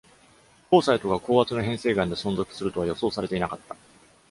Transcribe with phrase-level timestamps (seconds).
[0.71, 3.75] コーサイトが、高圧の変成岩で存続するとは予想されていなかった。